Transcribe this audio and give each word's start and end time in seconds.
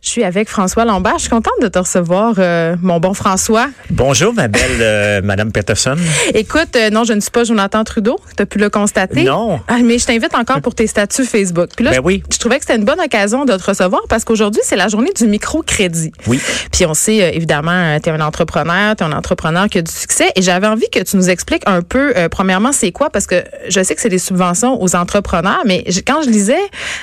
Je 0.00 0.10
suis 0.10 0.22
avec 0.24 0.48
François 0.48 0.84
Lombard. 0.84 1.14
Je 1.16 1.22
suis 1.22 1.30
contente 1.30 1.60
de 1.60 1.66
te 1.68 1.78
recevoir, 1.78 2.34
euh, 2.38 2.76
mon 2.80 3.00
bon 3.00 3.14
François. 3.14 3.66
Bonjour, 3.90 4.32
ma 4.32 4.46
belle 4.48 4.62
euh, 4.80 5.20
Madame 5.24 5.50
Peterson. 5.50 5.96
Écoute, 6.34 6.76
euh, 6.76 6.90
non, 6.90 7.02
je 7.04 7.12
ne 7.14 7.20
suis 7.20 7.30
pas 7.32 7.42
Jonathan 7.44 7.82
Trudeau. 7.84 8.16
Tu 8.36 8.42
as 8.42 8.46
pu 8.46 8.58
le 8.58 8.70
constater. 8.70 9.24
Non. 9.24 9.60
Ah, 9.66 9.78
mais 9.82 9.98
je 9.98 10.06
t'invite 10.06 10.34
encore 10.34 10.60
pour 10.60 10.74
tes 10.74 10.86
statuts 10.86 11.24
Facebook. 11.24 11.70
Puis 11.74 11.84
là, 11.84 11.90
Ben 11.90 11.96
je- 11.96 12.00
oui. 12.02 12.22
je, 12.32 12.38
trouvais 12.38 12.58
que 12.58 12.62
c'était 12.64 12.76
une 12.76 12.84
bonne 12.84 13.00
occasion 13.00 13.44
de 13.44 13.56
te 13.56 13.62
recevoir 13.64 14.02
parce 14.08 14.24
qu'aujourd'hui, 14.24 14.62
c'est 14.64 14.76
la 14.76 14.86
journée 14.88 15.10
du 15.16 15.26
microcrédit. 15.26 16.12
Oui. 16.28 16.40
Puis 16.72 16.86
on 16.86 16.94
sait, 16.94 17.22
euh, 17.24 17.30
évidemment, 17.32 17.98
tu 18.00 18.08
es 18.08 18.12
un 18.12 18.20
entrepreneur, 18.20 18.94
tu 18.94 19.02
es 19.02 19.06
un 19.06 19.12
entrepreneur 19.12 19.68
qui 19.68 19.78
a 19.78 19.82
du 19.82 19.92
succès. 19.92 20.30
Et 20.36 20.42
j'avais 20.42 20.68
envie 20.68 20.88
que 20.90 21.00
tu 21.00 21.16
nous 21.16 21.28
expliques 21.28 21.62
un 21.66 21.82
peu, 21.82 22.14
premièrement, 22.30 22.70
c'est 22.72 22.92
quoi? 22.92 23.10
Parce 23.10 23.26
que 23.26 23.42
je 23.68 23.82
sais 23.82 23.94
que 23.96 24.00
c'est 24.00 24.08
des 24.08 24.18
subventions 24.20 24.80
aux 24.80 24.94
entrepreneurs, 24.94 25.62
mais 25.66 25.82
je- 25.88 26.00
quand 26.06 26.22
je 26.22 26.30
lisais 26.30 26.56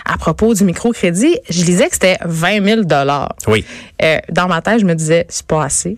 à 0.06 0.18
propos 0.18 0.54
du 0.54 0.64
microcrédit, 0.64 1.38
je 1.50 1.64
lisais 1.66 1.88
que 1.88 1.94
c'était 1.94 2.18
20 2.24 2.45
000 2.64 2.82
Oui. 3.48 3.66
euh, 4.02 4.18
dans 4.32 4.48
ma 4.48 4.62
tête, 4.62 4.80
je 4.80 4.86
me 4.86 4.96
disais, 4.96 5.26
c'est 5.30 5.46
pas 5.46 5.64
assez. 5.66 5.98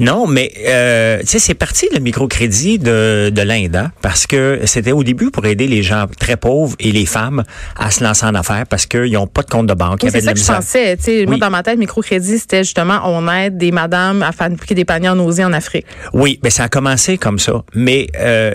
Non, 0.00 0.26
mais 0.26 0.52
euh, 0.66 1.20
tu 1.20 1.26
sais, 1.26 1.38
c'est 1.38 1.54
parti 1.54 1.88
le 1.92 2.00
microcrédit 2.00 2.78
de, 2.78 3.30
de 3.34 3.42
l'Inde, 3.42 3.76
hein, 3.76 3.92
parce 4.02 4.26
que 4.26 4.60
c'était 4.64 4.92
au 4.92 5.02
début 5.02 5.30
pour 5.30 5.44
aider 5.46 5.66
les 5.66 5.82
gens 5.82 6.06
très 6.18 6.36
pauvres 6.36 6.76
et 6.78 6.92
les 6.92 7.06
femmes 7.06 7.42
à 7.76 7.90
se 7.90 8.04
lancer 8.04 8.24
en 8.26 8.34
affaires 8.34 8.64
parce 8.68 8.86
qu'ils 8.86 9.12
n'ont 9.12 9.26
pas 9.26 9.42
de 9.42 9.50
compte 9.50 9.66
de 9.66 9.74
banque. 9.74 10.00
Oui, 10.02 10.10
c'est 10.12 10.20
ça 10.20 10.32
que 10.32 10.38
je 10.38 10.44
pensais. 10.44 10.96
Tu 10.96 11.02
sais, 11.02 11.24
Moi, 11.26 11.34
Oui. 11.34 11.40
dans 11.40 11.50
ma 11.50 11.62
tête, 11.62 11.78
microcrédit, 11.78 12.38
c'était 12.38 12.62
justement, 12.64 13.00
on 13.04 13.28
aide 13.32 13.56
des 13.58 13.72
madames 13.72 14.22
à 14.22 14.32
fabriquer 14.32 14.74
des 14.74 14.84
paniers 14.84 15.08
en 15.08 15.18
osier 15.18 15.44
en 15.44 15.52
Afrique. 15.52 15.86
Oui, 16.12 16.38
mais 16.42 16.50
ça 16.50 16.64
a 16.64 16.68
commencé 16.68 17.18
comme 17.18 17.38
ça. 17.38 17.64
Mais 17.74 18.06
euh, 18.20 18.54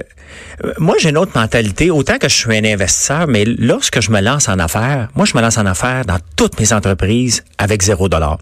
moi, 0.78 0.95
j'ai 1.00 1.09
une 1.09 1.17
autre 1.17 1.33
mentalité. 1.35 1.91
Autant 1.91 2.17
que 2.17 2.30
je 2.30 2.33
suis 2.35 2.57
un 2.57 2.63
investisseur, 2.63 3.28
mais 3.28 3.44
lorsque 3.45 4.00
je 4.02 4.11
me 4.11 4.22
lance 4.22 4.47
en 4.50 4.59
affaires, 4.59 5.09
moi, 5.16 5.25
je 5.25 5.35
me 5.35 5.41
lance 5.41 5.57
en 5.57 5.66
affaires 5.66 6.05
dans 6.05 6.17
toutes 6.35 6.59
mes 6.59 6.72
entreprises 6.73 7.44
avec 7.57 7.81
zéro 7.81 8.07
dollar. 8.09 8.38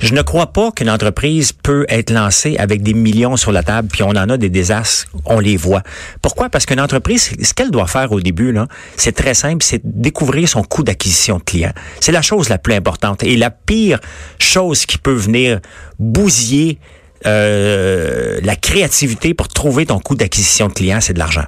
Je 0.00 0.14
ne 0.14 0.22
crois 0.22 0.52
pas 0.52 0.72
qu'une 0.72 0.90
entreprise 0.90 1.52
peut 1.52 1.86
être 1.88 2.10
lancée 2.10 2.56
avec 2.56 2.82
des 2.82 2.94
millions 2.94 3.36
sur 3.36 3.52
la 3.52 3.62
table, 3.62 3.88
puis 3.90 4.02
on 4.02 4.10
en 4.10 4.28
a 4.28 4.36
des 4.36 4.48
désastres, 4.48 5.06
on 5.24 5.38
les 5.38 5.56
voit. 5.56 5.82
Pourquoi? 6.20 6.48
Parce 6.48 6.66
qu'une 6.66 6.80
entreprise, 6.80 7.30
ce 7.40 7.54
qu'elle 7.54 7.70
doit 7.70 7.86
faire 7.86 8.10
au 8.12 8.20
début, 8.20 8.56
c'est 8.96 9.12
très 9.12 9.34
simple, 9.34 9.62
c'est 9.62 9.80
découvrir 9.84 10.48
son 10.48 10.62
coût 10.62 10.82
d'acquisition 10.82 11.38
de 11.38 11.42
clients. 11.42 11.72
C'est 12.00 12.12
la 12.12 12.22
chose 12.22 12.48
la 12.48 12.58
plus 12.58 12.74
importante. 12.74 13.22
Et 13.22 13.36
la 13.36 13.50
pire 13.50 14.00
chose 14.38 14.86
qui 14.86 14.98
peut 14.98 15.12
venir 15.12 15.60
bousiller 15.98 16.78
euh, 17.26 18.38
la 18.42 18.56
créativité 18.56 19.34
pour 19.34 19.48
trouver 19.48 19.86
ton 19.86 19.98
coût 19.98 20.14
d'acquisition 20.14 20.68
de 20.68 20.72
clients, 20.72 21.00
c'est 21.00 21.12
de 21.12 21.18
l'argent. 21.18 21.44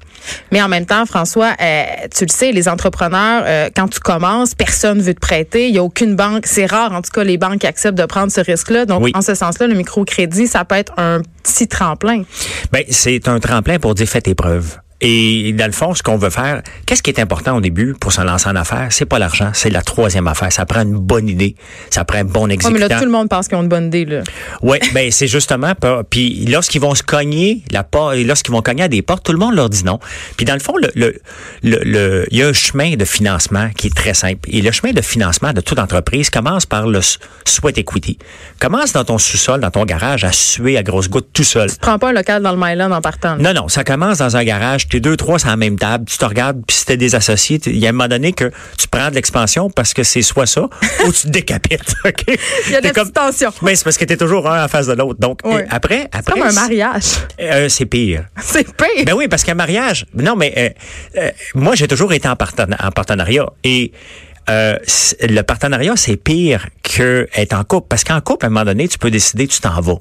Mais 0.53 0.63
en 0.63 0.69
même 0.69 0.87
temps, 0.87 1.05
François, 1.07 1.55
euh, 1.61 1.85
tu 2.17 2.25
le 2.25 2.31
sais, 2.31 2.53
les 2.53 2.69
entrepreneurs, 2.69 3.45
euh, 3.47 3.69
quand 3.75 3.89
tu 3.89 4.01
commences, 4.01 4.55
personne 4.55 5.01
veut 5.01 5.15
te 5.15 5.21
prêter. 5.21 5.67
Il 5.69 5.73
n'y 5.73 5.79
a 5.79 5.83
aucune 5.83 6.17
banque. 6.17 6.47
C'est 6.47 6.67
rare, 6.67 6.93
en 6.93 7.03
tout 7.03 7.11
cas, 7.11 7.25
les 7.25 7.39
banques 7.39 7.59
qui 7.61 7.67
acceptent 7.67 7.99
de 7.99 8.07
prendre 8.07 8.33
ce 8.33 8.41
risque-là. 8.41 8.87
Donc, 8.87 9.03
Oui. 9.03 9.13
en 9.15 9.23
ce 9.23 9.35
sens-là, 9.35 9.67
le 9.67 9.75
microcrédit, 9.75 10.47
ça 10.47 10.65
peut 10.65 10.77
être 10.77 10.93
un 10.97 11.21
petit 11.43 11.69
tremplin. 11.69 12.23
Ben, 12.73 12.85
c'est 12.89 13.29
un 13.29 13.41
tremplin 13.41 13.79
pour 13.79 13.95
dire 13.95 14.09
fais 14.09 14.21
tes 14.21 14.35
preuves. 14.35 14.79
Et 15.07 15.53
dans 15.53 15.67
le 15.67 15.73
fond, 15.73 15.95
ce 15.95 16.03
qu'on 16.03 16.17
veut 16.17 16.31
faire, 16.31 16.63
qu'est-ce 16.87 17.03
qui 17.03 17.11
est 17.11 17.21
important 17.21 17.57
au 17.57 17.61
début 17.61 17.95
pour 18.01 18.11
se 18.11 18.23
lancer 18.23 18.49
en 18.49 18.57
affaires? 18.57 18.87
C'est 18.91 19.05
pas 19.05 19.19
l'argent, 19.19 19.51
c'est 19.53 19.69
la 19.69 19.83
troisième 19.83 20.27
affaire. 20.27 20.51
Ça 20.51 20.65
prend 20.65 20.81
une 20.81 20.97
bonne 20.97 21.29
idée, 21.29 21.57
ça 21.91 22.05
prend 22.07 22.19
un 22.19 22.25
bon 22.25 22.45
Ouais, 22.45 22.49
mais 22.49 22.55
exécutant. 22.55 22.89
là, 22.89 22.99
tout 22.99 23.05
le 23.05 23.11
monde 23.11 23.29
pense 23.29 23.47
qu'ils 23.49 23.59
ont 23.59 23.63
une 23.63 23.69
bonne 23.69 23.87
idée. 23.89 24.07
Là. 24.07 24.23
Oui, 24.63 24.79
ben 24.95 25.11
c'est 25.13 25.27
justement. 25.27 25.73
Puis 26.09 26.47
lorsqu'ils 26.47 26.81
vont 26.81 26.95
se 26.95 27.03
cogner 27.03 27.63
la 27.71 27.85
porte, 27.85 28.17
lorsqu'ils 28.17 28.53
vont 28.53 28.63
cogner 28.63 28.85
à 28.85 28.89
des 28.89 29.03
portes, 29.03 29.25
tout 29.27 29.33
le 29.33 29.39
monde 29.39 29.55
leur 29.55 29.69
dit 29.69 29.85
non. 29.85 29.99
Puis 30.39 30.47
dans 30.47 30.55
le 30.55 30.61
fond, 30.61 30.75
le, 30.79 30.91
le, 30.95 31.21
le, 31.63 31.79
le- 31.85 32.27
il 32.31 32.39
y 32.39 32.43
a 32.43 32.49
un 32.49 32.53
chemin 32.55 32.95
de 32.97 33.05
financement 33.05 33.69
qui 33.77 33.89
est 33.89 33.95
très 33.95 34.15
simple. 34.15 34.49
Et 34.49 34.63
le 34.63 34.71
chemin 34.73 34.93
de 34.93 35.03
financement 35.03 35.53
de 35.53 35.61
toute 35.61 35.79
entreprise 35.79 36.31
commence 36.31 36.65
par 36.65 36.87
le 36.87 37.01
sweat 37.45 37.77
equity. 37.77 38.17
Commence 38.59 38.93
dans 38.95 39.05
ton 39.05 39.19
sous-sol, 39.19 39.61
dans 39.61 39.71
ton 39.71 39.85
garage, 39.85 40.25
à 40.25 40.33
suer 40.33 40.79
à 40.79 40.83
grosses 40.83 41.11
gouttes 41.11 41.29
tout 41.35 41.45
seul. 41.45 41.71
Tu 41.71 41.77
prends 41.79 41.99
pas 41.99 42.09
un 42.09 42.13
local 42.15 42.43
dans 42.43 42.53
le 42.53 42.59
Myland 42.59 42.91
en 42.91 43.03
partant. 43.03 43.37
là. 43.37 43.53
Non, 43.53 43.63
non, 43.63 43.69
ça 43.69 43.85
commence 43.85 44.19
dans 44.19 44.37
un 44.37 44.45
garage, 44.45 44.89
t'es 44.95 45.01
deux, 45.01 45.17
trois 45.17 45.41
sur 45.41 45.49
la 45.49 45.57
même 45.57 45.77
table, 45.77 46.05
tu 46.05 46.17
te 46.19 46.25
regardes, 46.25 46.63
puis 46.65 46.77
si 46.77 46.87
t'es 46.87 46.97
des 46.97 47.17
associés, 47.17 47.61
il 47.67 47.79
y 47.79 47.87
a 47.87 47.89
un 47.89 47.93
moment 47.93 48.07
donné 48.07 48.33
que 48.33 48.53
tu 48.79 48.87
prends 48.89 49.11
de 49.11 49.17
l'expansion 49.17 49.69
parce 49.69 49.93
que 49.93 50.05
c'est 50.05 50.23
soit 50.23 50.47
ça 50.47 50.69
ou 51.05 51.13
tu 51.13 51.23
te 51.23 51.29
décapites. 51.29 51.95
Il 52.67 52.73
y 52.73 52.77
a 52.77 52.81
de 52.81 52.83
T'es 52.83 52.89
la 52.89 52.93
comme- 52.93 53.03
petite 53.11 53.15
tension. 53.15 53.51
Mais 53.63 53.75
c'est 53.75 53.83
parce 53.83 53.99
que 53.99 54.05
t'es 54.05 54.17
toujours 54.17 54.49
un 54.49 54.65
en 54.65 54.69
face 54.69 54.87
de 54.87 54.93
l'autre. 54.93 55.19
Donc, 55.19 55.41
Ouais. 55.45 55.63
et 55.65 55.67
après, 55.69 56.09
C'est 56.13 56.19
après. 56.21 56.39
comme 56.41 56.49
un 56.49 56.53
mariage. 56.53 57.05
euh, 57.41 57.69
c'est 57.69 57.87
pire. 57.87 58.27
C'est 58.41 58.65
pire. 58.77 59.05
Ben 59.05 59.15
oui, 59.15 59.27
parce 59.27 59.43
qu'un 59.43 59.55
mariage, 59.55 60.07
non, 60.15 60.37
mais 60.37 60.55
euh, 60.57 60.69
euh, 61.21 61.31
moi, 61.57 61.75
j'ai 61.75 61.89
toujours 61.89 62.13
été 62.13 62.29
en, 62.29 62.35
partena- 62.37 62.77
en 62.87 62.91
partenariat 62.93 63.47
et 63.65 63.91
euh, 64.49 64.79
le 65.23 65.41
partenariat, 65.43 65.95
c'est 65.97 66.17
pire 66.17 66.69
que 66.85 67.27
être 67.35 67.55
en 67.55 67.65
couple. 67.65 67.89
Parce 67.89 68.05
qu'en 68.05 68.21
couple, 68.21 68.45
à 68.45 68.49
un 68.49 68.51
moment 68.51 68.65
donné, 68.65 68.87
tu 68.87 68.99
peux 68.99 69.11
décider, 69.11 69.49
tu 69.49 69.59
t'en 69.61 69.81
vas. 69.81 69.97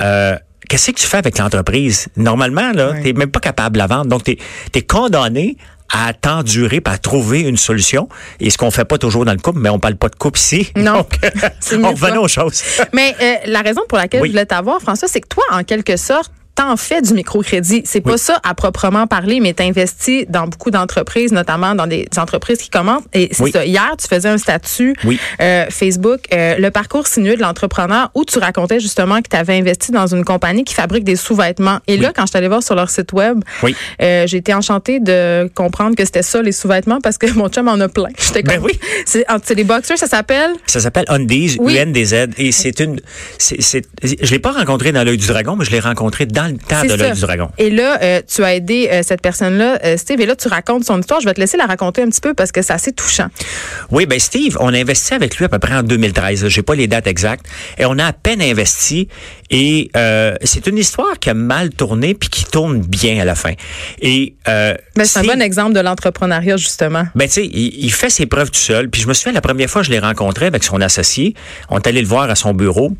Euh, 0.00 0.36
Qu'est-ce 0.72 0.90
que 0.90 0.96
tu 0.96 1.06
fais 1.06 1.18
avec 1.18 1.36
l'entreprise? 1.36 2.08
Normalement, 2.16 2.72
là, 2.72 2.92
Ouais. 2.92 3.02
t'es 3.02 3.12
même 3.12 3.30
pas 3.30 3.40
capable 3.40 3.74
de 3.74 3.78
la 3.78 3.86
vendre. 3.86 4.06
Donc, 4.06 4.24
t'es 4.24 4.38
es 4.74 4.80
condamné 4.80 5.58
à 5.92 6.14
t'endurer, 6.14 6.80
à 6.86 6.96
trouver 6.96 7.40
une 7.42 7.58
solution. 7.58 8.08
Et 8.40 8.48
ce 8.48 8.56
qu'on 8.56 8.70
fait 8.70 8.86
pas 8.86 8.96
toujours 8.96 9.26
dans 9.26 9.32
le 9.32 9.38
couple, 9.38 9.58
mais 9.58 9.68
on 9.68 9.78
parle 9.78 9.96
pas 9.96 10.08
de 10.08 10.14
couple 10.16 10.38
ici. 10.38 10.72
Non. 10.74 10.94
Donc, 10.94 11.18
on 11.84 11.90
revenait 11.90 12.16
aux 12.16 12.26
choses. 12.26 12.62
Mais 12.94 13.14
euh, 13.20 13.34
la 13.48 13.60
raison 13.60 13.82
pour 13.86 13.98
laquelle 13.98 14.22
Oui. 14.22 14.28
je 14.28 14.32
voulais 14.32 14.46
t'avoir, 14.46 14.80
François, 14.80 15.08
c'est 15.08 15.20
que 15.20 15.28
toi, 15.28 15.44
en 15.50 15.62
quelque 15.62 15.98
sorte, 15.98 16.32
t'en 16.54 16.76
fais 16.76 17.00
du 17.00 17.14
microcrédit. 17.14 17.82
C'est 17.86 18.00
pas 18.02 18.18
ça 18.18 18.38
à 18.42 18.54
proprement 18.54 19.06
parler, 19.06 19.40
mais 19.40 19.54
t'investis 19.54 20.26
dans 20.28 20.46
beaucoup 20.46 20.70
d'entreprises, 20.70 21.32
notamment 21.32 21.74
dans 21.74 21.86
des 21.86 22.06
entreprises 22.18 22.58
qui 22.58 22.68
commencent. 22.68 23.04
Et 23.14 23.28
c'est 23.32 23.42
Oui. 23.42 23.50
ça. 23.52 23.64
Hier, 23.64 23.94
tu 23.98 24.06
faisais 24.06 24.28
un 24.28 24.36
statut 24.38 24.94
Oui. 25.04 25.18
euh, 25.40 25.64
Facebook, 25.70 26.20
euh, 26.32 26.56
le 26.58 26.70
parcours 26.70 27.06
sinueux 27.06 27.36
de 27.36 27.40
l'entrepreneur, 27.40 28.10
où 28.14 28.24
tu 28.24 28.38
racontais 28.38 28.80
justement 28.80 29.22
que 29.22 29.28
tu 29.30 29.36
avais 29.36 29.56
investi 29.58 29.92
dans 29.92 30.06
une 30.06 30.24
compagnie 30.24 30.64
qui 30.64 30.74
fabrique 30.74 31.04
des 31.04 31.16
sous-vêtements. 31.16 31.78
Et 31.86 31.96
là, 31.96 32.12
quand 32.14 32.22
je 32.26 32.30
suis 32.30 32.38
allée 32.38 32.48
voir 32.48 32.62
sur 32.62 32.74
leur 32.74 32.90
site 32.90 33.12
web, 33.12 33.40
euh, 34.02 34.26
j'ai 34.26 34.36
été 34.36 34.52
enchantée 34.52 35.00
de 35.00 35.50
comprendre 35.54 35.96
que 35.96 36.04
c'était 36.04 36.22
ça, 36.22 36.42
les 36.42 36.52
sous-vêtements, 36.52 37.00
parce 37.00 37.16
que 37.18 37.26
mon 37.34 37.48
chum 37.48 37.68
en 37.68 37.80
a 37.80 37.88
plein. 37.88 38.08
J'étais 38.18 38.42
Ben 38.42 38.56
comme, 38.56 38.66
oui. 38.66 38.78
C'est 39.06 39.24
les 39.54 39.64
boxers, 39.64 39.96
ça 39.98 40.06
s'appelle? 40.06 40.50
Ça 40.66 40.80
s'appelle 40.80 41.04
Undies, 41.08 41.56
Oui. 41.60 41.78
UNDZ, 41.78 42.28
et 42.38 42.52
c'est 42.52 42.78
une, 42.80 43.00
c'est, 43.38 43.82
je 44.02 44.30
l'ai 44.30 44.38
pas 44.38 44.52
rencontré 44.52 44.92
dans 44.92 45.02
l'œil 45.04 45.16
du 45.16 45.26
dragon, 45.26 45.56
mais 45.56 45.64
je 45.64 45.70
l'ai 45.70 45.80
rencontré 45.80 46.26
dans 46.26 46.41
le 46.48 46.56
temps 46.58 46.82
de 46.82 46.94
l'œil 46.94 47.12
du 47.12 47.20
dragon. 47.20 47.50
Et 47.58 47.70
là, 47.70 47.98
euh, 48.02 48.22
tu 48.26 48.44
as 48.44 48.54
aidé 48.54 48.88
euh, 48.90 49.02
cette 49.02 49.20
personne-là, 49.20 49.78
euh, 49.84 49.96
Steve, 49.96 50.20
et 50.20 50.26
là, 50.26 50.36
tu 50.36 50.48
racontes 50.48 50.84
son 50.84 50.98
histoire. 50.98 51.20
Je 51.20 51.26
vais 51.26 51.34
te 51.34 51.40
laisser 51.40 51.56
la 51.56 51.66
raconter 51.66 52.02
un 52.02 52.08
petit 52.08 52.20
peu 52.20 52.34
parce 52.34 52.52
que 52.52 52.62
c'est 52.62 52.72
assez 52.72 52.92
touchant. 52.92 53.28
Oui, 53.90 54.06
ben 54.06 54.18
Steve, 54.18 54.56
on 54.60 54.72
a 54.72 54.78
investi 54.78 55.14
avec 55.14 55.36
lui 55.36 55.44
à 55.44 55.48
peu 55.48 55.58
près 55.58 55.74
en 55.74 55.82
2013. 55.82 56.48
J'ai 56.48 56.62
pas 56.62 56.74
les 56.74 56.86
dates 56.86 57.06
exactes, 57.06 57.46
et 57.78 57.84
on 57.84 57.98
a 57.98 58.06
à 58.06 58.12
peine 58.12 58.42
investi. 58.42 59.08
Et 59.50 59.90
c'est 60.44 60.66
une 60.66 60.78
histoire 60.78 61.18
qui 61.18 61.28
a 61.28 61.34
mal 61.34 61.70
tourné 61.70 62.14
puis 62.14 62.30
qui 62.30 62.44
tourne 62.44 62.80
bien 62.80 63.20
à 63.20 63.24
la 63.24 63.34
fin. 63.34 63.52
Et 64.00 64.34
Ben, 64.46 64.76
c'est 65.04 65.18
un 65.18 65.24
bon 65.24 65.42
exemple 65.42 65.74
de 65.74 65.80
l'entrepreneuriat, 65.80 66.56
justement. 66.56 67.04
Ben, 67.14 67.26
tu 67.26 67.34
sais, 67.34 67.46
il, 67.46 67.84
il 67.84 67.92
fait 67.92 68.10
ses 68.10 68.26
preuves 68.26 68.50
tout 68.50 68.60
seul. 68.60 68.88
Puis 68.88 69.02
je 69.02 69.08
me 69.08 69.14
souviens, 69.14 69.32
la 69.32 69.40
première 69.40 69.68
fois 69.68 69.82
que 69.82 69.86
je 69.86 69.92
l'ai 69.92 69.98
rencontré 69.98 70.46
avec 70.46 70.64
son 70.64 70.80
associé, 70.80 71.34
on 71.68 71.78
est 71.78 71.86
allé 71.86 72.00
le 72.00 72.06
voir 72.06 72.30
à 72.30 72.34
son 72.34 72.54
bureau. 72.54 72.92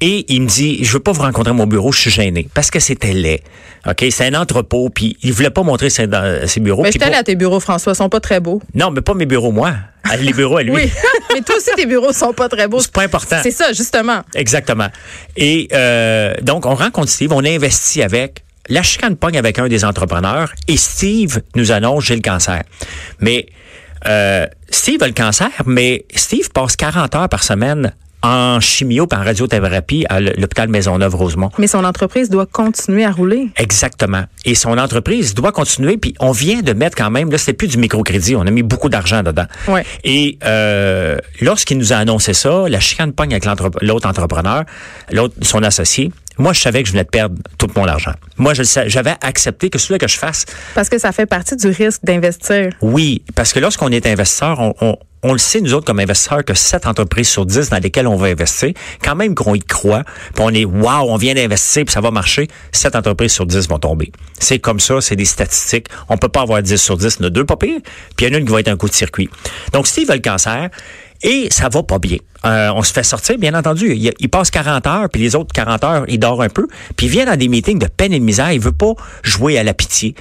Et 0.00 0.32
il 0.32 0.42
me 0.42 0.46
dit, 0.46 0.84
je 0.84 0.92
veux 0.92 1.00
pas 1.00 1.10
vous 1.10 1.22
rencontrer 1.22 1.50
à 1.50 1.54
mon 1.54 1.66
bureau, 1.66 1.90
je 1.90 2.00
suis 2.00 2.10
gêné. 2.10 2.48
Parce 2.54 2.70
que 2.70 2.78
c'était 2.78 3.12
laid. 3.12 3.42
OK? 3.88 4.04
C'est 4.10 4.26
un 4.32 4.40
entrepôt, 4.40 4.90
puis 4.90 5.16
il 5.22 5.32
voulait 5.32 5.50
pas 5.50 5.62
montrer 5.62 5.90
ses, 5.90 6.06
bureaux. 6.06 6.82
Mais 6.82 6.92
je 6.92 6.98
pour- 6.98 7.14
à 7.14 7.22
tes 7.24 7.34
bureaux, 7.34 7.58
François, 7.58 7.92
ils 7.92 7.96
sont 7.96 8.08
pas 8.08 8.20
très 8.20 8.38
beaux. 8.38 8.62
Non, 8.74 8.90
mais 8.90 9.00
pas 9.00 9.14
mes 9.14 9.26
bureaux, 9.26 9.50
moi. 9.50 9.74
Ah, 10.04 10.16
Les 10.16 10.32
bureaux 10.32 10.58
à 10.58 10.62
lui. 10.62 10.72
Oui, 10.72 10.90
mais 11.34 11.42
toi 11.42 11.56
aussi, 11.56 11.70
tes 11.76 11.84
bureaux 11.86 12.12
sont 12.12 12.32
pas 12.32 12.48
très 12.48 12.68
beaux. 12.68 12.80
C'est 12.80 12.92
pas 12.92 13.02
important. 13.02 13.40
C'est 13.42 13.50
ça, 13.50 13.72
justement. 13.72 14.22
Exactement. 14.34 14.88
Et 15.36 15.68
euh, 15.72 16.34
donc, 16.42 16.64
on 16.66 16.74
rencontre 16.74 17.08
Steve, 17.08 17.32
on 17.32 17.44
investit 17.44 18.02
avec. 18.02 18.44
La 18.70 18.82
chicane 18.82 19.16
pogne 19.16 19.38
avec 19.38 19.58
un 19.58 19.66
des 19.66 19.84
entrepreneurs 19.84 20.52
et 20.68 20.76
Steve 20.76 21.40
nous 21.54 21.72
annonce 21.72 22.04
j'ai 22.04 22.14
le 22.16 22.20
cancer. 22.20 22.62
Mais 23.18 23.46
euh, 24.06 24.46
Steve 24.68 25.02
a 25.02 25.06
le 25.06 25.14
cancer, 25.14 25.50
mais 25.64 26.04
Steve 26.14 26.50
passe 26.50 26.76
40 26.76 27.14
heures 27.14 27.28
par 27.30 27.42
semaine 27.42 27.94
en 28.22 28.60
chimio 28.60 29.06
et 29.10 29.14
en 29.14 29.22
radiothérapie 29.22 30.04
à 30.08 30.20
l'hôpital 30.20 30.68
Maisonneuve-Rosemont. 30.68 31.50
Mais 31.58 31.66
son 31.66 31.84
entreprise 31.84 32.30
doit 32.30 32.46
continuer 32.46 33.04
à 33.04 33.12
rouler. 33.12 33.48
Exactement. 33.56 34.24
Et 34.44 34.54
son 34.54 34.76
entreprise 34.78 35.34
doit 35.34 35.52
continuer. 35.52 35.96
Puis 35.96 36.14
on 36.20 36.32
vient 36.32 36.62
de 36.62 36.72
mettre 36.72 36.96
quand 36.96 37.10
même, 37.10 37.30
là, 37.30 37.38
c'était 37.38 37.52
plus 37.52 37.68
du 37.68 37.78
microcrédit. 37.78 38.36
On 38.36 38.46
a 38.46 38.50
mis 38.50 38.62
beaucoup 38.62 38.88
d'argent 38.88 39.22
dedans. 39.22 39.46
Ouais. 39.68 39.84
Et 40.04 40.38
euh, 40.44 41.18
lorsqu'il 41.40 41.78
nous 41.78 41.92
a 41.92 41.96
annoncé 41.96 42.34
ça, 42.34 42.68
la 42.68 42.80
chicane 42.80 43.12
pogne 43.12 43.32
avec 43.32 43.46
l'autre 43.82 44.08
entrepreneur, 44.08 44.64
l'autre, 45.10 45.34
son 45.42 45.62
associé. 45.62 46.10
Moi, 46.38 46.52
je 46.52 46.60
savais 46.60 46.82
que 46.82 46.88
je 46.88 46.92
venais 46.92 47.04
de 47.04 47.08
perdre 47.08 47.36
tout 47.58 47.68
mon 47.76 47.86
argent. 47.86 48.12
Moi, 48.36 48.54
j'avais 48.54 49.14
accepté 49.20 49.70
que 49.70 49.78
celui 49.78 49.98
que 49.98 50.08
je 50.08 50.16
fasse. 50.16 50.46
Parce 50.74 50.88
que 50.88 50.98
ça 50.98 51.12
fait 51.12 51.26
partie 51.26 51.56
du 51.56 51.68
risque 51.68 52.04
d'investir. 52.04 52.70
Oui, 52.80 53.22
parce 53.34 53.52
que 53.52 53.58
lorsqu'on 53.60 53.90
est 53.90 54.06
investisseur, 54.06 54.60
on, 54.60 54.74
on, 54.80 54.96
on 55.22 55.32
le 55.32 55.38
sait, 55.38 55.60
nous 55.60 55.74
autres, 55.74 55.86
comme 55.86 55.98
investisseurs, 55.98 56.44
que 56.44 56.54
7 56.54 56.86
entreprises 56.86 57.28
sur 57.28 57.44
10 57.44 57.70
dans 57.70 57.78
lesquelles 57.78 58.06
on 58.06 58.16
va 58.16 58.28
investir, 58.28 58.72
quand 59.02 59.16
même 59.16 59.34
qu'on 59.34 59.54
y 59.54 59.60
croit, 59.60 60.04
puis 60.34 60.44
on 60.44 60.50
est, 60.50 60.64
wow, 60.64 61.10
on 61.10 61.16
vient 61.16 61.34
d'investir, 61.34 61.84
puis 61.84 61.92
ça 61.92 62.00
va 62.00 62.10
marcher, 62.10 62.48
7 62.72 62.94
entreprises 62.94 63.32
sur 63.32 63.46
10 63.46 63.68
vont 63.68 63.78
tomber. 63.78 64.12
C'est 64.38 64.58
comme 64.58 64.80
ça, 64.80 65.00
c'est 65.00 65.16
des 65.16 65.24
statistiques. 65.24 65.88
On 66.08 66.16
peut 66.18 66.28
pas 66.28 66.42
avoir 66.42 66.62
10 66.62 66.76
sur 66.76 66.96
10, 66.96 67.16
il 67.18 67.22
y 67.22 67.24
en 67.24 67.26
a 67.26 67.30
deux 67.30 67.44
pas 67.44 67.56
pire, 67.56 67.80
puis 68.16 68.26
il 68.26 68.28
y 68.28 68.32
en 68.32 68.36
a 68.36 68.38
une 68.38 68.46
qui 68.46 68.52
va 68.52 68.60
être 68.60 68.68
un 68.68 68.76
coup 68.76 68.88
de 68.88 68.94
circuit. 68.94 69.28
Donc, 69.72 69.86
s'ils 69.86 70.06
veulent 70.06 70.16
le 70.16 70.22
cancer, 70.22 70.70
et 71.22 71.48
ça 71.50 71.68
va 71.68 71.82
pas 71.82 71.98
bien. 71.98 72.18
Euh, 72.44 72.70
on 72.74 72.82
se 72.82 72.92
fait 72.92 73.02
sortir, 73.02 73.36
bien 73.38 73.54
entendu. 73.54 73.92
Il, 73.94 74.28
passe 74.28 74.50
40 74.50 74.86
heures, 74.86 75.08
puis 75.10 75.22
les 75.22 75.34
autres 75.34 75.52
40 75.52 75.84
heures, 75.84 76.04
il 76.08 76.18
dort 76.18 76.40
un 76.42 76.48
peu. 76.48 76.66
Puis 76.96 77.06
il 77.06 77.10
vient 77.10 77.26
dans 77.26 77.36
des 77.36 77.48
meetings 77.48 77.78
de 77.78 77.88
peine 77.88 78.12
et 78.12 78.18
de 78.20 78.24
misère. 78.24 78.52
Il 78.52 78.60
veut 78.60 78.72
pas 78.72 78.92
jouer 79.22 79.58
à 79.58 79.64
la 79.64 79.74
pitié. 79.74 80.14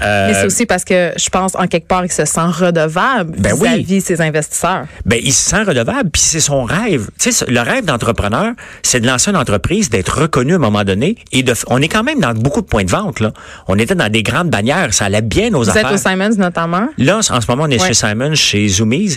Euh, 0.00 0.28
Mais 0.28 0.34
c'est 0.34 0.46
aussi 0.46 0.66
parce 0.66 0.84
que 0.84 1.12
je 1.16 1.28
pense, 1.28 1.54
en 1.56 1.66
quelque 1.66 1.88
part, 1.88 2.02
qu'il 2.02 2.12
se 2.12 2.24
sent 2.24 2.40
redevable 2.40 3.34
ben 3.36 3.54
vis-à-vis 3.54 3.94
oui. 3.96 4.00
ses 4.00 4.20
investisseurs. 4.20 4.86
Ben, 5.04 5.18
il 5.22 5.32
se 5.32 5.50
sent 5.50 5.62
redevable, 5.64 6.10
puis 6.10 6.22
c'est 6.22 6.40
son 6.40 6.62
rêve. 6.64 7.08
Tu 7.18 7.32
sais, 7.32 7.44
le 7.48 7.60
rêve 7.60 7.84
d'entrepreneur, 7.84 8.52
c'est 8.82 9.00
de 9.00 9.06
lancer 9.06 9.30
une 9.30 9.36
entreprise, 9.36 9.90
d'être 9.90 10.20
reconnu 10.20 10.52
à 10.52 10.56
un 10.56 10.60
moment 10.60 10.84
donné. 10.84 11.16
Et 11.32 11.42
de, 11.42 11.52
on 11.66 11.82
est 11.82 11.88
quand 11.88 12.04
même 12.04 12.20
dans 12.20 12.32
beaucoup 12.32 12.60
de 12.60 12.66
points 12.66 12.84
de 12.84 12.90
vente. 12.90 13.20
Là. 13.20 13.32
On 13.66 13.78
était 13.78 13.94
dans 13.96 14.10
des 14.10 14.22
grandes 14.22 14.50
bannières. 14.50 14.94
Ça 14.94 15.06
allait 15.06 15.20
bien 15.20 15.50
nos 15.50 15.62
Vous 15.62 15.70
affaires. 15.70 15.88
Vous 15.88 15.94
êtes 15.94 16.06
au 16.06 16.08
Simons 16.10 16.36
notamment? 16.38 16.88
Là, 16.96 17.18
en 17.18 17.40
ce 17.40 17.50
moment, 17.50 17.64
on 17.64 17.70
est 17.70 17.80
Ouais. 17.80 17.88
chez 17.88 17.94
Simon, 17.94 18.34
chez 18.34 18.68
Zoomies. 18.68 19.16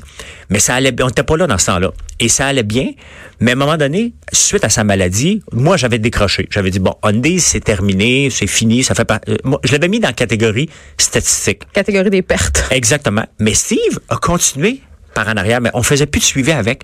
Mais 0.49 0.59
ça 0.59 0.75
allait, 0.75 0.93
on 1.01 1.07
n'était 1.07 1.23
pas 1.23 1.37
là 1.37 1.47
dans 1.47 1.57
ce 1.57 1.67
temps-là. 1.67 1.91
Et 2.19 2.29
ça 2.29 2.40
allait 2.47 2.63
bien. 2.63 2.91
Mais 3.39 3.51
à 3.51 3.53
un 3.53 3.57
moment 3.57 3.77
donné, 3.77 4.13
suite 4.31 4.63
à 4.63 4.69
sa 4.69 4.83
maladie, 4.83 5.41
moi, 5.51 5.77
j'avais 5.77 5.97
décroché. 5.99 6.47
J'avais 6.51 6.69
dit, 6.69 6.79
bon, 6.79 6.93
Undays, 7.03 7.39
c'est 7.39 7.59
terminé, 7.61 8.29
c'est 8.29 8.47
fini, 8.47 8.83
ça 8.83 8.93
fait 8.95 9.05
pas. 9.05 9.19
euh, 9.29 9.35
moi, 9.43 9.59
je 9.63 9.71
l'avais 9.71 9.87
mis 9.87 9.99
dans 9.99 10.09
la 10.09 10.13
catégorie 10.13 10.69
statistique. 10.97 11.63
Catégorie 11.73 12.09
des 12.09 12.21
pertes. 12.21 12.63
Exactement. 12.71 13.25
Mais 13.39 13.53
Steve 13.53 13.99
a 14.09 14.17
continué 14.17 14.81
par 15.13 15.27
en 15.27 15.33
arrière, 15.33 15.59
mais 15.61 15.71
on 15.73 15.83
faisait 15.83 16.05
plus 16.05 16.19
de 16.19 16.25
suivi 16.25 16.51
avec. 16.51 16.83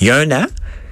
Il 0.00 0.06
y 0.06 0.10
a 0.10 0.16
un 0.16 0.30
an, 0.30 0.46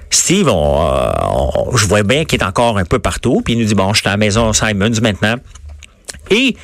Steve, 0.09 0.47
on, 0.49 0.81
euh, 0.91 1.11
on- 1.31 1.75
je 1.75 1.85
vois 1.87 2.03
bien 2.03 2.25
qu'il 2.25 2.39
est 2.39 2.43
encore 2.45 2.77
un 2.77 2.85
peu 2.85 2.99
partout, 2.99 3.41
puis 3.43 3.53
il 3.53 3.59
nous 3.59 3.65
dit, 3.65 3.73
bon, 3.75 3.93
je 3.93 3.99
suis 4.01 4.07
à 4.07 4.11
la 4.11 4.17
maison 4.17 4.53
Simons 4.53 4.91
maintenant. 5.01 5.35
Et 6.31 6.55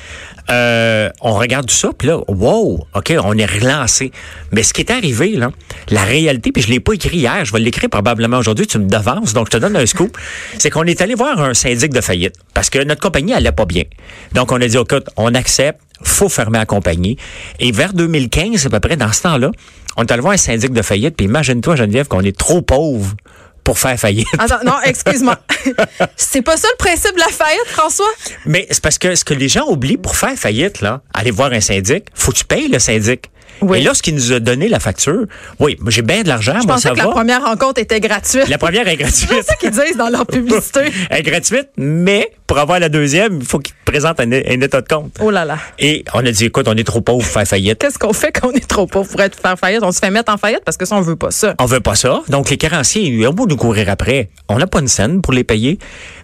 euh, 0.50 1.08
on 1.20 1.34
regarde 1.34 1.66
tout 1.66 1.74
ça, 1.74 1.90
puis 1.96 2.08
là, 2.08 2.18
wow, 2.28 2.84
OK, 2.94 3.14
on 3.22 3.38
est 3.38 3.46
relancé. 3.46 4.10
Mais 4.50 4.62
ce 4.62 4.72
qui 4.74 4.80
est 4.80 4.90
arrivé, 4.90 5.30
là, 5.36 5.50
la 5.88 6.02
réalité, 6.02 6.50
puis 6.52 6.62
je 6.62 6.68
l'ai 6.68 6.80
pas 6.80 6.94
écrit 6.94 7.18
hier, 7.18 7.44
je 7.44 7.52
vais 7.52 7.60
l'écrire 7.60 7.88
probablement 7.88 8.38
aujourd'hui, 8.38 8.66
tu 8.66 8.78
me 8.78 8.88
devances, 8.88 9.34
donc 9.34 9.46
je 9.46 9.52
te 9.52 9.56
donne 9.56 9.76
un 9.76 9.86
scoop, 9.86 10.16
c'est 10.58 10.70
qu'on 10.70 10.84
est 10.84 11.00
allé 11.00 11.14
voir 11.14 11.40
un 11.40 11.54
syndic 11.54 11.92
de 11.92 12.00
faillite, 12.00 12.34
parce 12.54 12.70
que 12.70 12.82
notre 12.82 13.00
compagnie 13.00 13.32
allait 13.32 13.52
pas 13.52 13.66
bien. 13.66 13.84
Donc, 14.34 14.52
on 14.52 14.60
a 14.60 14.66
dit, 14.66 14.76
écoute, 14.76 15.08
on 15.16 15.34
accepte, 15.34 15.80
faut 16.02 16.28
fermer 16.28 16.58
la 16.58 16.66
compagnie. 16.66 17.16
Et 17.60 17.70
vers 17.70 17.92
2015, 17.92 18.66
à 18.66 18.70
peu 18.70 18.80
près, 18.80 18.96
dans 18.96 19.12
ce 19.12 19.22
temps-là, 19.22 19.52
on 19.96 20.02
est 20.02 20.10
allé 20.10 20.22
voir 20.22 20.34
un 20.34 20.38
syndic 20.38 20.72
de 20.72 20.82
faillite, 20.82 21.16
puis 21.16 21.26
imagine-toi, 21.26 21.76
Geneviève, 21.76 22.08
qu'on 22.08 22.22
est 22.22 22.36
trop 22.36 22.62
pauvre 22.62 23.14
pour 23.64 23.78
faire 23.78 23.98
faillite. 23.98 24.26
Attends, 24.38 24.64
non, 24.64 24.74
excuse-moi. 24.84 25.38
c'est 26.16 26.42
pas 26.42 26.56
ça 26.56 26.68
le 26.72 26.76
principe 26.76 27.14
de 27.14 27.20
la 27.20 27.28
faillite, 27.28 27.66
François? 27.66 28.10
Mais 28.46 28.66
c'est 28.70 28.82
parce 28.82 28.98
que 28.98 29.14
ce 29.14 29.24
que 29.24 29.34
les 29.34 29.48
gens 29.48 29.68
oublient 29.68 29.96
pour 29.96 30.16
faire 30.16 30.36
faillite, 30.36 30.80
là, 30.80 31.02
aller 31.14 31.30
voir 31.30 31.52
un 31.52 31.60
syndic, 31.60 32.06
faut 32.14 32.32
que 32.32 32.38
tu 32.38 32.44
payes 32.44 32.68
le 32.68 32.78
syndic. 32.78 33.30
Oui. 33.62 33.78
Et 33.78 33.82
lorsqu'il 33.82 34.14
nous 34.14 34.32
a 34.32 34.40
donné 34.40 34.68
la 34.68 34.80
facture, 34.80 35.24
oui, 35.60 35.78
j'ai 35.88 36.02
bien 36.02 36.22
de 36.22 36.28
l'argent, 36.28 36.54
Je 36.60 36.66
moi, 36.66 36.74
pensais 36.74 36.88
ça 36.88 36.94
que 36.94 37.00
va. 37.00 37.06
la 37.06 37.10
première 37.10 37.42
rencontre 37.44 37.80
était 37.80 38.00
gratuite. 38.00 38.48
La 38.48 38.58
première 38.58 38.86
est 38.88 38.96
gratuite. 38.96 39.28
C'est 39.30 39.42
ça 39.42 39.54
qu'ils 39.56 39.70
disent 39.70 39.96
dans 39.96 40.08
leur 40.08 40.26
publicité. 40.26 40.80
Elle 41.10 41.20
est 41.20 41.22
gratuite, 41.22 41.68
mais 41.76 42.28
pour 42.46 42.58
avoir 42.58 42.80
la 42.80 42.88
deuxième, 42.88 43.38
il 43.40 43.46
faut 43.46 43.58
qu'il 43.58 43.74
te 43.74 43.90
présente 43.90 44.20
un, 44.20 44.30
un 44.30 44.60
état 44.60 44.80
de 44.82 44.88
compte. 44.88 45.16
Oh 45.20 45.30
là 45.30 45.44
là. 45.44 45.58
Et 45.78 46.04
on 46.12 46.24
a 46.26 46.30
dit, 46.30 46.44
écoute, 46.46 46.66
on 46.68 46.74
est 46.76 46.84
trop 46.84 47.00
pauvre 47.00 47.22
pour 47.22 47.26
faire 47.32 47.46
faillite. 47.46 47.78
Qu'est-ce 47.78 47.98
qu'on 47.98 48.12
fait 48.12 48.32
quand 48.32 48.48
on 48.48 48.52
est 48.52 48.66
trop 48.68 48.86
pauvre 48.86 49.08
pour 49.08 49.20
être 49.20 49.38
faire 49.40 49.58
faillite? 49.58 49.82
On 49.82 49.92
se 49.92 49.98
fait 50.00 50.10
mettre 50.10 50.32
en 50.32 50.36
faillite 50.36 50.62
parce 50.64 50.76
que 50.76 50.84
ça, 50.84 50.96
on 50.96 51.00
veut 51.00 51.16
pas 51.16 51.30
ça. 51.30 51.54
On 51.58 51.64
veut 51.66 51.80
pas 51.80 51.94
ça. 51.94 52.20
Donc, 52.28 52.50
les 52.50 52.56
créanciers, 52.58 53.02
ils 53.02 53.26
ont 53.26 53.32
beau 53.32 53.46
nous 53.46 53.56
courir 53.56 53.88
après. 53.88 54.28
On 54.48 54.58
n'a 54.58 54.66
pas 54.66 54.80
une 54.80 54.88
scène 54.88 55.22
pour 55.22 55.32
les 55.32 55.44
payer. 55.44 55.78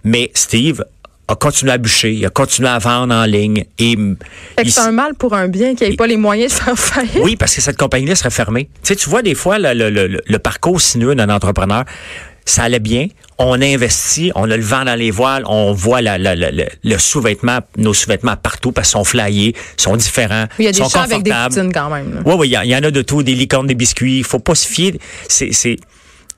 Mais 0.05 0.31
Steve 0.35 0.85
a 1.29 1.35
continué 1.37 1.73
à 1.73 1.79
bûcher, 1.79 2.13
il 2.13 2.25
a 2.27 2.31
continué 2.31 2.69
à 2.69 2.79
vendre 2.79 3.15
en 3.15 3.25
ligne. 3.25 3.65
Et 3.79 3.91
Fait 3.97 4.63
que 4.63 4.69
il 4.69 4.73
c'est 4.73 4.81
un 4.81 4.93
mal 4.93 5.15
pour 5.15 5.35
un 5.35 5.47
bien 5.49 5.75
qui 5.75 5.89
n'ait 5.89 5.95
pas 5.97 6.07
les 6.07 6.17
moyens 6.17 6.53
de 6.53 6.59
faire 6.59 6.79
faillite. 6.79 7.19
Oui, 7.23 7.37
parce 7.37 7.55
que 7.55 7.61
cette 7.61 7.77
compagnie-là 7.77 8.15
serait 8.15 8.31
fermée. 8.31 8.69
Tu 8.83 8.89
sais, 8.89 8.97
tu 8.97 9.09
vois 9.11 9.23
des 9.23 9.35
fois 9.35 9.59
le, 9.59 9.75
le, 9.75 9.91
le, 9.91 10.21
le 10.25 10.39
parcours 10.39 10.81
sinueux 10.81 11.15
d'un 11.15 11.29
entrepreneur. 11.29 11.85
Ça 12.47 12.63
allait 12.63 12.79
bien. 12.81 13.09
On 13.37 13.61
a 13.61 13.67
investi, 13.67 14.33
on 14.35 14.51
a 14.51 14.57
le 14.57 14.63
vent 14.63 14.83
dans 14.87 14.95
les 14.99 15.11
voiles, 15.11 15.43
on 15.47 15.73
voit 15.75 16.01
la, 16.01 16.17
la- 16.17 16.35
la- 16.35 16.51
le, 16.51 16.99
sous-vêtement, 16.99 17.59
nos 17.77 17.93
sous-vêtements 17.93 18.37
partout 18.37 18.73
parce 18.73 18.89
qu'ils 18.89 18.99
sont 18.99 19.05
flyés, 19.05 19.55
sont 19.77 19.97
différents, 19.97 20.47
Il 20.59 20.65
y 20.65 20.69
a 20.69 20.73
des 20.73 20.79
sont 20.79 20.89
chats 20.89 21.03
avec 21.03 21.23
des 21.23 21.31
confortables. 21.31 21.55
poutines 21.55 21.73
quand 21.75 21.91
même. 21.91 22.15
là. 22.15 22.21
Oui, 22.25 22.35
oui, 22.39 22.49
il 22.49 22.65
y, 22.67 22.71
y 22.71 22.75
en 22.75 22.83
a 22.83 22.91
de 22.91 23.03
tout, 23.03 23.23
des 23.23 23.35
licornes, 23.35 23.67
des 23.67 23.75
biscuits. 23.75 24.19
Il 24.21 24.25
faut 24.25 24.39
pas 24.39 24.55
se 24.55 24.67
fier. 24.67 24.99
C'est, 25.29 25.53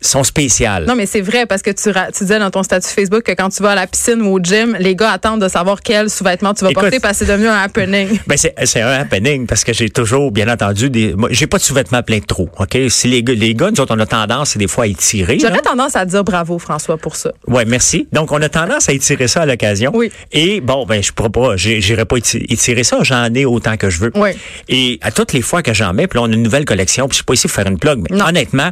sont 0.00 0.25
spéciales. 0.25 0.87
Non, 0.87 0.94
mais 0.94 1.06
c'est 1.06 1.20
vrai 1.20 1.47
parce 1.47 1.62
que 1.62 1.70
tu, 1.70 1.91
tu 1.93 2.25
disais 2.25 2.38
dans 2.38 2.50
ton 2.50 2.62
statut 2.62 2.88
Facebook 2.88 3.23
que 3.23 3.32
quand 3.32 3.50
tu 3.50 3.62
vas 3.62 3.70
à 3.73 3.75
la 3.75 3.87
piscine 3.87 4.23
ou 4.23 4.35
au 4.35 4.41
gym, 4.43 4.76
les 4.81 4.94
gars 4.97 5.11
attendent 5.12 5.43
de 5.43 5.49
savoir 5.49 5.81
quel 5.82 6.08
sous-vêtement 6.08 6.55
tu 6.55 6.64
vas 6.64 6.70
Écoute. 6.70 6.82
porter 6.85 7.00
parce 7.00 7.19
que 7.19 7.25
c'est 7.26 7.32
devenu 7.32 7.49
un 7.49 7.55
happening. 7.62 8.19
Ben 8.26 8.37
c'est 8.38 8.81
un 8.81 8.88
happening 9.00 9.47
parce 9.47 9.64
que 9.64 9.73
j'ai 9.73 9.91
toujours 9.91 10.32
bien 10.32 10.49
entendu 10.49 10.88
des 10.91 11.14
j'ai 11.31 11.47
pas 11.47 11.58
de 11.58 11.62
sous-vêtements 11.62 12.02
plein 12.02 12.19
de 12.19 12.25
trous, 12.25 12.49
OK? 12.58 12.76
Si 12.88 13.08
les 13.08 13.23
gars 13.23 13.35
les 13.35 13.55
gars 13.55 13.70
nous 13.70 13.81
autres 13.81 13.94
on 13.94 13.99
a 14.00 14.06
tendance 14.06 14.56
des 14.56 14.69
fois 14.69 14.85
à 14.85 14.87
étirer. 14.87 15.38
J'aurais 15.38 15.61
tendance 15.61 15.97
à 15.97 16.05
dire 16.05 16.25
bravo, 16.25 16.58
François, 16.58 16.97
pour 16.97 17.17
ça. 17.17 17.32
Ouais, 17.47 17.64
merci. 17.64 18.08
Donc, 18.12 18.32
on 18.32 18.41
a 18.43 18.49
tendance 18.49 18.88
à 18.88 18.93
étirer 18.93 19.29
ça 19.29 19.43
à 19.43 19.47
l'occasion. 19.47 19.91
Oui. 19.94 20.11
Et 20.32 20.61
bon, 20.61 20.87
ben, 20.87 21.02
je 21.02 21.12
pourrais 21.12 21.31
pas, 21.31 21.56
j'irai 21.56 22.05
pas 22.05 22.17
éti- 22.17 22.44
étirer 22.49 22.85
ça. 22.85 22.99
J'en 23.02 23.32
ai 23.35 23.44
autant 23.44 23.76
que 23.76 23.91
je 23.91 24.00
veux. 24.00 24.12
Oui. 24.14 24.31
Et 24.69 24.99
à 25.02 25.11
toutes 25.11 25.32
les 25.32 25.43
fois 25.43 25.62
que 25.62 25.73
j'en 25.75 25.93
mets, 25.93 26.06
puis 26.06 26.19
là, 26.19 26.25
on 26.26 26.31
a 26.31 26.35
une 26.35 26.43
nouvelle 26.43 26.64
collection, 26.64 27.06
puis 27.08 27.14
je 27.14 27.17
suis 27.17 27.25
pas 27.25 27.35
ici 27.35 27.47
pour 27.49 27.55
faire 27.56 27.67
une 27.67 27.79
plug, 27.79 28.05
mais 28.11 28.17
Non. 28.17 28.26
honnêtement, 28.26 28.70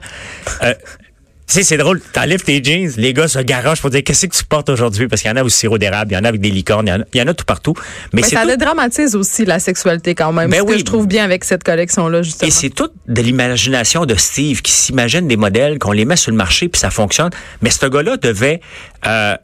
euh, 0.62 0.74
sais, 1.54 1.62
c'est 1.62 1.76
drôle, 1.76 2.00
t'enlèves 2.12 2.42
tes 2.42 2.62
jeans, 2.62 2.90
les 2.96 3.14
gars 3.14 3.28
se 3.28 3.38
garochent 3.38 3.80
pour 3.80 3.90
dire 3.90 4.02
qu'est-ce 4.04 4.26
que 4.26 4.36
tu 4.36 4.44
portes 4.44 4.68
aujourd'hui, 4.68 5.08
parce 5.08 5.22
qu'il 5.22 5.30
y 5.30 5.34
en 5.34 5.36
a 5.36 5.42
au 5.42 5.48
sirop 5.48 5.78
d'érable, 5.78 6.12
il 6.12 6.14
y 6.14 6.18
en 6.18 6.24
a 6.24 6.28
avec 6.28 6.40
des 6.40 6.50
licornes, 6.50 6.86
il 6.86 6.90
y 6.90 6.92
en 6.92 7.00
a, 7.00 7.04
il 7.14 7.18
y 7.18 7.22
en 7.22 7.26
a 7.26 7.34
tout 7.34 7.44
partout. 7.44 7.74
Mais, 8.12 8.22
ça 8.22 8.42
tout- 8.42 8.48
dédramatise 8.48 9.16
aussi 9.16 9.44
la 9.44 9.58
sexualité 9.58 10.14
quand 10.14 10.32
même. 10.32 10.50
Ben 10.50 10.58
ce 10.60 10.64
que 10.64 10.70
oui. 10.72 10.78
je 10.78 10.84
trouve 10.84 11.06
bien 11.06 11.24
avec 11.24 11.44
cette 11.44 11.64
collection-là, 11.64 12.22
justement. 12.22 12.48
Et 12.48 12.50
c'est 12.50 12.70
tout 12.70 12.88
de 13.06 13.22
l'imagination 13.22 14.04
de 14.06 14.14
Steve 14.14 14.62
qui 14.62 14.72
s'imagine 14.72 15.26
des 15.26 15.36
modèles, 15.36 15.78
qu'on 15.78 15.92
les 15.92 16.04
met 16.04 16.16
sur 16.16 16.30
le 16.30 16.36
marché 16.36 16.68
puis 16.68 16.78
ça 16.78 16.90
fonctionne. 16.90 17.30
Mais 17.62 17.70
ce 17.70 17.86
gars-là 17.86 18.16
devait, 18.16 18.60
euh, 19.06 19.36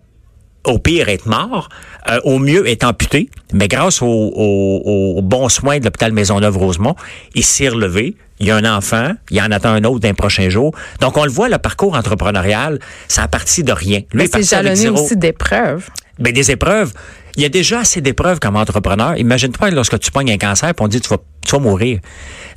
au 0.64 0.78
pire, 0.78 1.08
être 1.08 1.26
mort, 1.26 1.68
euh, 2.08 2.20
au 2.24 2.38
mieux 2.38 2.68
être 2.68 2.84
amputé. 2.84 3.28
Mais 3.52 3.68
grâce 3.68 4.02
aux 4.02 4.06
au, 4.06 5.14
au 5.16 5.22
bons 5.22 5.48
soins 5.48 5.78
de 5.78 5.84
l'hôpital 5.84 6.12
Maisonneuve-Rosemont, 6.12 6.94
il 7.34 7.44
s'est 7.44 7.68
relevé. 7.68 8.16
Il 8.40 8.46
y 8.46 8.50
a 8.50 8.56
un 8.56 8.76
enfant, 8.76 9.12
il 9.30 9.40
en 9.40 9.50
attend 9.52 9.70
un 9.70 9.84
autre 9.84 10.00
d'un 10.00 10.14
prochain 10.14 10.48
jour. 10.48 10.74
Donc, 11.00 11.16
on 11.16 11.24
le 11.24 11.30
voit, 11.30 11.48
le 11.48 11.58
parcours 11.58 11.94
entrepreneurial, 11.94 12.80
ça 13.06 13.22
a 13.22 13.28
parti 13.28 13.62
de 13.62 13.72
rien. 13.72 13.98
Lui, 13.98 14.06
Mais 14.14 14.24
est 14.24 14.32
c'est 14.32 14.42
jalonné 14.42 14.88
aussi 14.88 15.16
d'épreuves. 15.16 15.88
Ben, 16.18 16.32
des 16.32 16.50
épreuves. 16.50 16.92
Il 17.36 17.42
y 17.42 17.46
a 17.46 17.48
déjà 17.48 17.80
assez 17.80 18.00
d'épreuves 18.00 18.38
comme 18.38 18.56
entrepreneur. 18.56 19.16
Imagine-toi 19.16 19.70
lorsque 19.70 19.98
tu 19.98 20.10
pognes 20.10 20.30
un 20.30 20.38
cancer 20.38 20.68
et 20.68 20.74
on 20.78 20.88
dit 20.88 21.00
tu 21.00 21.08
vas, 21.08 21.18
tu 21.44 21.52
vas 21.52 21.58
mourir. 21.58 21.98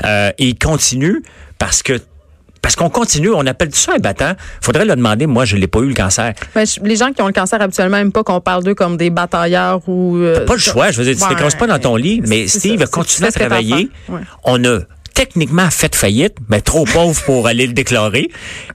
Euh, 0.06 0.32
et 0.38 0.48
il 0.50 0.60
continue 0.60 1.24
parce 1.58 1.82
que 1.82 2.00
parce 2.68 2.76
qu'on 2.76 2.90
continue, 2.90 3.30
on 3.34 3.46
appelle 3.46 3.74
ça 3.74 3.94
un 3.96 4.00
battant. 4.00 4.34
Faudrait 4.60 4.84
le 4.84 4.94
demander. 4.98 5.26
Moi, 5.26 5.46
je 5.46 5.56
l'ai 5.56 5.68
pas 5.68 5.80
eu 5.80 5.88
le 5.88 5.94
cancer. 5.94 6.34
Mais 6.54 6.66
je- 6.66 6.82
les 6.82 6.98
gens 6.98 7.14
qui 7.14 7.22
ont 7.22 7.28
le 7.28 7.32
cancer 7.32 7.62
habituellement 7.62 7.96
n'aiment 7.96 8.12
pas 8.12 8.26
qu'on 8.26 8.42
parle 8.42 8.62
d'eux 8.66 8.76
comme 8.76 8.98
des 8.98 9.10
batailleurs 9.10 9.80
ou. 9.88 10.18
euh, 10.18 10.44
Pas 10.46 10.56
le 10.56 10.60
choix. 10.60 10.92
Je 10.92 10.98
veux 10.98 11.06
dire, 11.06 11.16
tu 11.16 11.24
Ouais, 11.24 11.30
t'écrasses 11.30 11.56
pas 11.56 11.66
dans 11.68 11.80
ton 11.80 11.96
lit. 11.96 12.22
Mais 12.28 12.46
Steve 12.50 12.82
ça, 12.82 12.88
continué 12.88 13.30
à 13.30 13.32
travailler. 13.32 13.90
Ouais. 14.10 14.20
On 14.44 14.62
a 14.66 14.80
techniquement 15.14 15.70
fait 15.70 15.96
faillite, 15.96 16.36
mais 16.50 16.60
trop 16.60 16.84
pauvre 16.84 17.22
pour 17.24 17.48
aller 17.48 17.68
le 17.68 17.74
déclarer. 17.74 18.28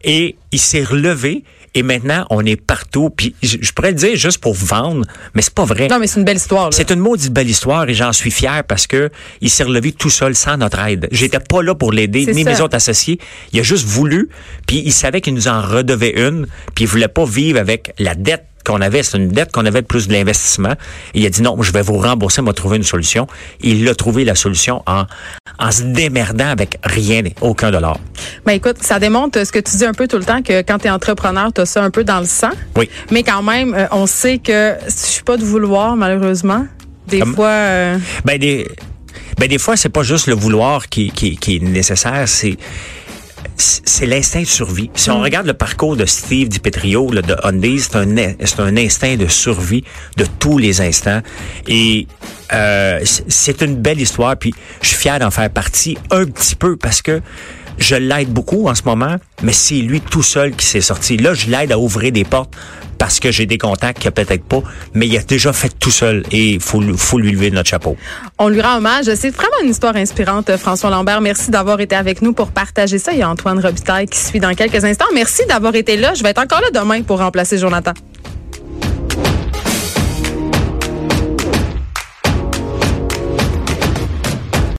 Et 0.03 0.37
il 0.53 0.59
s'est 0.59 0.85
relevé. 0.85 1.45
Et 1.75 1.83
maintenant, 1.83 2.27
on 2.31 2.45
est 2.45 2.57
partout. 2.57 3.11
Puis 3.11 3.35
je, 3.43 3.57
je 3.61 3.73
pourrais 3.73 3.91
le 3.91 3.97
dire 3.97 4.17
juste 4.17 4.39
pour 4.39 4.55
vendre, 4.55 5.07
mais 5.35 5.43
c'est 5.43 5.55
pas 5.55 5.65
vrai. 5.65 5.89
Non, 5.89 5.99
mais 5.99 6.07
c'est 6.07 6.21
une 6.21 6.25
belle 6.25 6.37
histoire. 6.37 6.73
C'est 6.73 6.91
une 6.91 7.01
maudite 7.01 7.33
belle 7.33 7.49
histoire 7.49 7.89
et 7.89 7.95
j'en 7.95 8.13
suis 8.13 8.31
fier 8.31 8.63
parce 8.65 8.87
que 8.87 9.11
il 9.41 9.51
s'est 9.51 9.65
relevé 9.65 9.93
tout 9.93 10.11
seul 10.11 10.35
sans 10.35 10.57
notre 10.57 10.79
aide. 10.81 11.09
J'étais 11.11 11.41
pas 11.41 11.63
là 11.63 11.75
pour 11.75 11.93
l'aider, 11.93 12.27
ni 12.27 12.45
ça. 12.45 12.51
mes 12.51 12.61
autres 12.61 12.77
associés. 12.77 13.19
Il 13.53 13.61
a 13.61 13.63
juste 13.63 13.87
voulu, 13.87 14.29
puis 14.67 14.83
il 14.85 14.93
savait 14.93 15.21
qu'il 15.21 15.35
nous 15.35 15.49
en 15.49 15.63
redevait 15.63 16.21
une, 16.21 16.47
puis 16.75 16.85
il 16.85 16.89
voulait 16.89 17.09
pas 17.09 17.25
vivre 17.25 17.59
avec 17.59 17.93
la 17.99 18.15
dette 18.15 18.47
qu'on 18.65 18.81
avait, 18.81 19.03
c'est 19.03 19.17
une 19.17 19.29
dette 19.29 19.53
qu'on 19.53 19.67
avait 19.67 19.83
plus 19.83 20.09
de 20.09 20.13
l'investissement. 20.13 20.75
Il 21.15 21.25
a 21.27 21.31
dit 21.31 21.43
non, 21.43 21.61
je 21.63 21.73
vais 21.73 21.83
vous 21.83 21.99
rembourser, 21.99 22.43
m'a 22.43 22.53
trouvé 22.53 22.77
une 22.77 22.83
solution. 22.83 23.27
Il 23.61 23.89
a 23.89 23.95
trouvé 23.95 24.25
la 24.25 24.35
solution 24.35 24.83
en, 24.87 25.05
en 25.59 25.71
se 25.71 25.83
démerdant 25.83 26.49
avec 26.49 26.79
rien, 26.85 27.23
aucun 27.41 27.71
dollar. 27.71 27.99
Ben 28.47 28.53
écoute, 28.53 28.77
ça 28.81 28.99
démontre 28.99 29.45
ce 29.45 29.53
que 29.53 29.59
tu 29.59 29.77
dis 29.77 29.85
un 29.85 29.93
peu 29.95 30.09
tout 30.09 30.19
le 30.19 30.25
temps 30.25 30.43
que 30.43 30.63
quand 30.63 30.79
tu 30.79 30.87
es 30.87 30.91
entrepreneur, 30.91 31.53
tu 31.53 31.61
as 31.61 31.67
ça 31.67 31.83
un 31.83 31.91
peu 31.91 32.05
dans 32.05 32.21
le 32.21 32.27
sang. 32.27 32.51
Oui. 32.77 32.89
Mais 33.11 33.23
quand 33.23 33.43
même, 33.43 33.75
euh, 33.75 33.87
on 33.91 34.07
sait 34.07 34.39
que 34.39 34.75
je 34.85 34.91
suis 34.91 35.23
pas 35.23 35.37
de 35.37 35.45
vouloir 35.45 35.97
malheureusement. 35.97 36.67
Des 37.09 37.25
fois 37.25 37.49
euh, 37.49 37.99
Ben 38.25 38.39
des 38.39 38.69
ben 39.39 39.49
des 39.49 39.59
fois 39.59 39.77
c'est 39.77 39.89
pas 39.89 40.03
juste 40.03 40.29
le 40.29 40.35
vouloir 40.35 40.89
qui 40.89 41.11
qui, 41.11 41.37
qui 41.37 41.57
est 41.57 41.63
nécessaire, 41.63 42.29
c'est 42.29 42.57
c'est 43.57 44.07
l'instinct 44.07 44.41
de 44.41 44.47
survie. 44.47 44.91
Si 44.95 45.11
on 45.11 45.21
regarde 45.21 45.47
le 45.47 45.55
parcours 45.55 45.97
de 45.97 46.07
Steve 46.07 46.49
DiPetrio, 46.49 47.11
là, 47.13 47.23
de 47.23 47.37
Undy, 47.45 47.81
c'est 47.81 47.97
un, 47.97 48.07
c'est 48.45 48.61
un 48.61 48.77
instinct 48.77 49.17
de 49.17 49.27
survie 49.27 49.85
de 50.17 50.27
tous 50.39 50.59
les 50.59 50.81
instants. 50.81 51.21
Et 51.69 52.07
euh, 52.53 53.01
c'est 53.05 53.63
une 53.63 53.77
belle 53.77 54.01
histoire, 54.01 54.37
puis 54.37 54.55
je 54.83 54.89
suis 54.89 54.97
fier 54.97 55.19
d'en 55.19 55.31
faire 55.31 55.51
partie 55.51 55.97
un 56.11 56.25
petit 56.25 56.55
peu 56.55 56.77
parce 56.77 57.03
que 57.03 57.21
je 57.79 57.97
l'aide 57.97 58.29
beaucoup 58.29 58.69
en 58.69 58.75
ce 58.75 58.83
moment, 58.85 59.17
mais 59.43 59.53
c'est 59.53 59.77
lui 59.77 60.01
tout 60.01 60.23
seul 60.23 60.53
qui 60.53 60.67
s'est 60.67 60.81
sorti. 60.81 61.17
Là, 61.17 61.35
je 61.35 61.49
l'aide 61.49 61.73
à 61.73 61.79
ouvrir 61.79 62.13
des 62.13 62.25
portes 62.25 62.55
parce 62.99 63.19
que 63.19 63.33
j'ai 63.33 63.47
des 63.47 63.59
contacts 63.59 63.99
qu'il 63.99 64.09
a 64.09 64.13
peut-être 64.13 64.45
pas, 64.45 64.63
mais 64.95 65.09
il 65.09 65.17
a 65.17 65.23
déjà 65.23 65.53
fait 65.53 65.73
tout 65.81 65.91
seul 65.91 66.23
et 66.31 66.53
il 66.53 66.61
faut, 66.61 66.81
faut 66.97 67.19
lui 67.19 67.33
lever 67.33 67.51
notre 67.51 67.69
chapeau. 67.69 67.97
On 68.39 68.49
lui 68.49 68.61
rend 68.61 68.77
hommage. 68.77 69.13
C'est 69.17 69.31
vraiment 69.31 69.57
une 69.65 69.71
histoire 69.71 69.97
inspirante, 69.97 70.57
François 70.57 70.91
Lambert. 70.91 71.21
Merci 71.21 71.51
d'avoir 71.51 71.81
été 71.81 71.97
avec 71.97 72.23
nous 72.23 72.33
pour 72.33 72.53
partager 72.53 72.99
ça. 72.99 73.13
Il 73.13 73.19
y 73.19 73.23
a 73.23 73.29
Antoine 73.29 73.59
Robitaille 73.59 74.07
qui 74.07 74.21
suit 74.21 74.39
dans 74.39 74.55
quelques 74.55 74.85
instants. 74.85 75.07
Merci 75.15 75.43
d'avoir 75.47 75.75
été 75.75 75.97
là. 75.97 76.15
Je 76.15 76.23
vais 76.23 76.31
être 76.31 76.43
encore 76.43 76.61
là 76.61 76.71
demain 76.73 77.03
pour 77.03 77.19
remplacer 77.19 77.59
Jonathan. 77.59 77.93